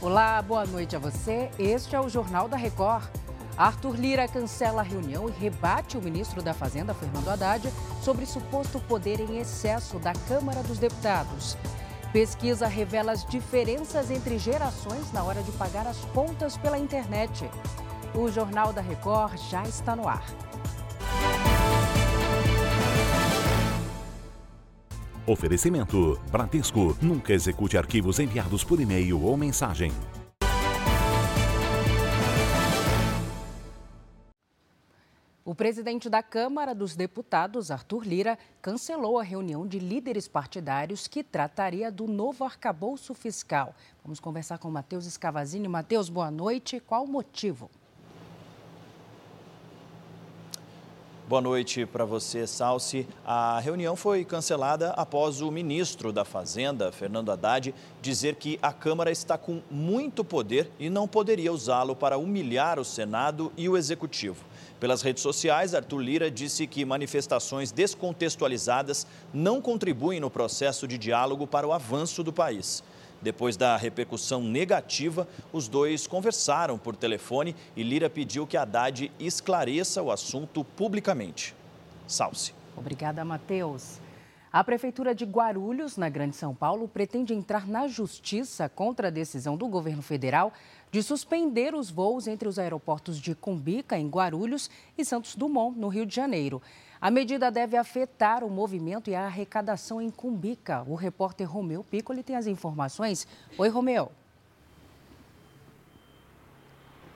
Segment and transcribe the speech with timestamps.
[0.00, 1.50] Olá, boa noite a você.
[1.58, 3.08] Este é o Jornal da Record.
[3.56, 7.68] Arthur Lira cancela a reunião e rebate o ministro da Fazenda, Fernando Haddad,
[8.00, 11.56] sobre suposto poder em excesso da Câmara dos Deputados.
[12.12, 17.50] Pesquisa revela as diferenças entre gerações na hora de pagar as contas pela internet.
[18.14, 20.22] O Jornal da Record já está no ar.
[25.28, 26.96] Oferecimento: Bradesco.
[27.02, 29.92] Nunca execute arquivos enviados por e-mail ou mensagem.
[35.44, 41.22] O presidente da Câmara dos Deputados, Arthur Lira, cancelou a reunião de líderes partidários que
[41.22, 43.74] trataria do novo arcabouço fiscal.
[44.02, 45.68] Vamos conversar com Matheus Escavazini.
[45.68, 46.80] Matheus, boa noite.
[46.80, 47.70] Qual o motivo?
[51.28, 53.06] Boa noite para você, Salsi.
[53.22, 59.10] A reunião foi cancelada após o ministro da Fazenda, Fernando Haddad, dizer que a Câmara
[59.10, 64.42] está com muito poder e não poderia usá-lo para humilhar o Senado e o Executivo.
[64.80, 71.46] Pelas redes sociais, Arthur Lira disse que manifestações descontextualizadas não contribuem no processo de diálogo
[71.46, 72.82] para o avanço do país.
[73.20, 80.02] Depois da repercussão negativa, os dois conversaram por telefone e Lira pediu que Haddad esclareça
[80.02, 81.54] o assunto publicamente.
[82.06, 82.54] Salce.
[82.76, 83.98] Obrigada, Matheus.
[84.50, 89.58] A Prefeitura de Guarulhos, na Grande São Paulo, pretende entrar na justiça contra a decisão
[89.58, 90.54] do governo federal
[90.90, 95.88] de suspender os voos entre os aeroportos de Cumbica, em Guarulhos, e Santos Dumont, no
[95.88, 96.62] Rio de Janeiro.
[97.00, 100.82] A medida deve afetar o movimento e a arrecadação em Cumbica.
[100.84, 103.24] O repórter Romeu Piccoli tem as informações.
[103.56, 104.10] Oi, Romeu.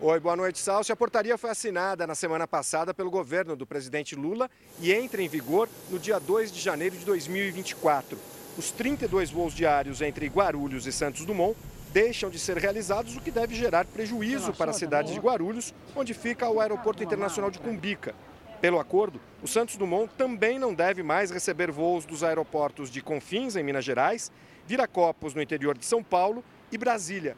[0.00, 0.94] Oi, boa noite, Salcio.
[0.94, 5.28] A portaria foi assinada na semana passada pelo governo do presidente Lula e entra em
[5.28, 8.18] vigor no dia 2 de janeiro de 2024.
[8.56, 11.54] Os 32 voos diários entre Guarulhos e Santos Dumont
[11.92, 16.14] deixam de ser realizados, o que deve gerar prejuízo para a cidade de Guarulhos, onde
[16.14, 18.14] fica o Aeroporto Internacional de Cumbica.
[18.60, 23.54] Pelo acordo, o Santos Dumont também não deve mais receber voos dos aeroportos de Confins,
[23.54, 24.32] em Minas Gerais,
[24.66, 27.36] Viracopos, no interior de São Paulo, e Brasília.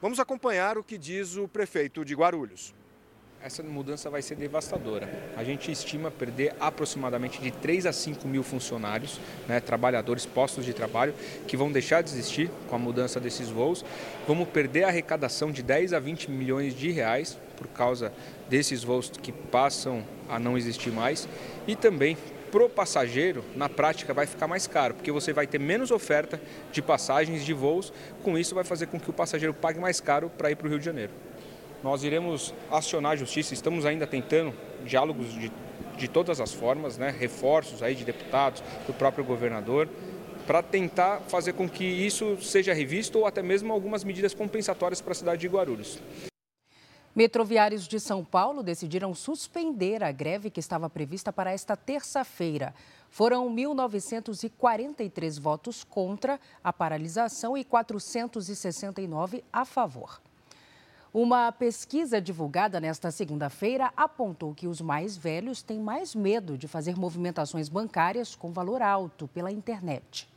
[0.00, 2.72] Vamos acompanhar o que diz o prefeito de Guarulhos.
[3.42, 5.08] Essa mudança vai ser devastadora.
[5.36, 10.74] A gente estima perder aproximadamente de 3 a 5 mil funcionários, né, trabalhadores, postos de
[10.74, 11.14] trabalho,
[11.48, 13.84] que vão deixar de existir com a mudança desses voos.
[14.28, 18.10] Vamos perder a arrecadação de 10 a 20 milhões de reais por causa
[18.48, 21.28] desses voos que passam a não existir mais
[21.68, 22.16] e também
[22.50, 26.40] para o passageiro, na prática, vai ficar mais caro, porque você vai ter menos oferta
[26.72, 27.92] de passagens, de voos.
[28.24, 30.70] Com isso, vai fazer com que o passageiro pague mais caro para ir para o
[30.70, 31.12] Rio de Janeiro.
[31.82, 34.52] Nós iremos acionar a justiça, estamos ainda tentando
[34.84, 35.52] diálogos de,
[35.96, 37.14] de todas as formas, né?
[37.16, 39.88] reforços aí de deputados, do próprio governador,
[40.46, 45.12] para tentar fazer com que isso seja revisto ou até mesmo algumas medidas compensatórias para
[45.12, 46.00] a cidade de Guarulhos.
[47.14, 52.72] Metroviários de São Paulo decidiram suspender a greve que estava prevista para esta terça-feira.
[53.10, 60.20] Foram 1.943 votos contra a paralisação e 469 a favor.
[61.12, 66.96] Uma pesquisa divulgada nesta segunda-feira apontou que os mais velhos têm mais medo de fazer
[66.96, 70.28] movimentações bancárias com valor alto pela internet.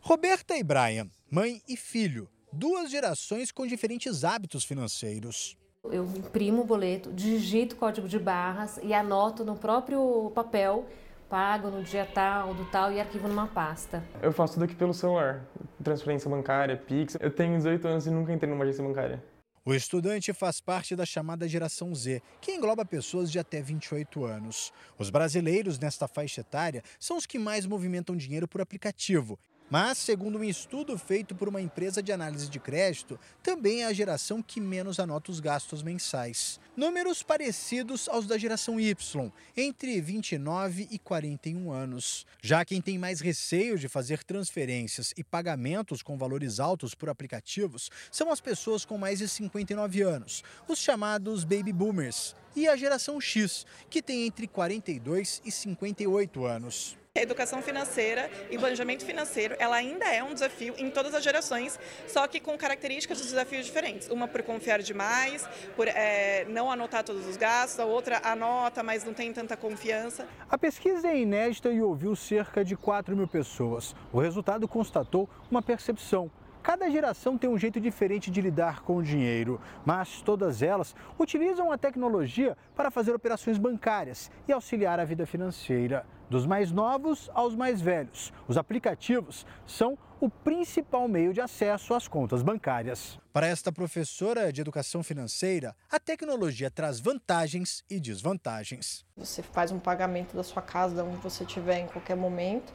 [0.00, 5.56] Roberta e Brian, mãe e filho, duas gerações com diferentes hábitos financeiros.
[5.90, 10.86] Eu imprimo o boleto, digito o código de barras e anoto no próprio papel,
[11.28, 14.00] pago no dia tal, do tal e arquivo numa pasta.
[14.22, 15.44] Eu faço tudo aqui pelo celular,
[15.82, 17.16] transferência bancária, Pix.
[17.20, 19.22] Eu tenho 18 anos e nunca entrei numa agência bancária.
[19.64, 24.72] O estudante faz parte da chamada geração Z, que engloba pessoas de até 28 anos.
[24.96, 29.36] Os brasileiros nesta faixa etária são os que mais movimentam dinheiro por aplicativo
[29.72, 33.92] mas, segundo um estudo feito por uma empresa de análise de crédito, também é a
[33.94, 36.60] geração que menos anota os gastos mensais.
[36.76, 42.26] Números parecidos aos da geração Y, entre 29 e 41 anos.
[42.42, 47.90] Já quem tem mais receio de fazer transferências e pagamentos com valores altos por aplicativos
[48.10, 53.18] são as pessoas com mais de 59 anos, os chamados baby boomers, e a geração
[53.18, 57.01] X, que tem entre 42 e 58 anos.
[57.14, 61.78] A educação financeira e planejamento financeiro, ela ainda é um desafio em todas as gerações,
[62.08, 64.08] só que com características de desafios diferentes.
[64.08, 69.04] Uma por confiar demais, por é, não anotar todos os gastos, a outra anota, mas
[69.04, 70.26] não tem tanta confiança.
[70.48, 73.94] A pesquisa é inédita e ouviu cerca de 4 mil pessoas.
[74.10, 76.30] O resultado constatou uma percepção
[76.62, 81.72] Cada geração tem um jeito diferente de lidar com o dinheiro, mas todas elas utilizam
[81.72, 86.06] a tecnologia para fazer operações bancárias e auxiliar a vida financeira.
[86.30, 92.06] Dos mais novos aos mais velhos, os aplicativos são o principal meio de acesso às
[92.06, 93.18] contas bancárias.
[93.32, 99.04] Para esta professora de educação financeira, a tecnologia traz vantagens e desvantagens.
[99.16, 102.72] Você faz um pagamento da sua casa, de onde você estiver em qualquer momento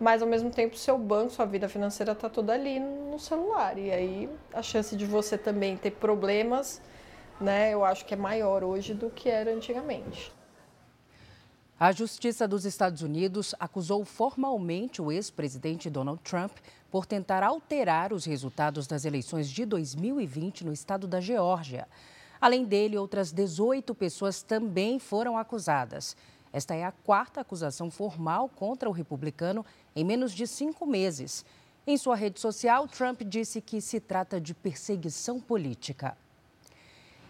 [0.00, 3.78] mas ao mesmo tempo seu banco, sua vida financeira está toda ali no celular.
[3.78, 6.80] E aí a chance de você também ter problemas,
[7.40, 10.32] né, eu acho que é maior hoje do que era antigamente.
[11.80, 16.50] A Justiça dos Estados Unidos acusou formalmente o ex-presidente Donald Trump
[16.90, 21.86] por tentar alterar os resultados das eleições de 2020 no estado da Geórgia.
[22.40, 26.16] Além dele, outras 18 pessoas também foram acusadas.
[26.58, 29.64] Esta é a quarta acusação formal contra o republicano
[29.94, 31.44] em menos de cinco meses.
[31.86, 36.16] Em sua rede social, Trump disse que se trata de perseguição política.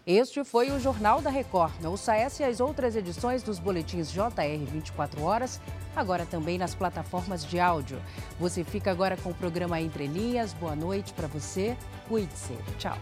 [0.06, 1.84] Este foi o Jornal da Record.
[1.84, 5.60] Ouça essa e as outras edições dos boletins JR 24 horas,
[5.94, 8.00] agora também nas plataformas de áudio.
[8.40, 10.54] Você fica agora com o programa Entre Linhas.
[10.54, 11.76] Boa noite para você.
[12.08, 12.56] Cuide-se.
[12.78, 12.96] Tchau.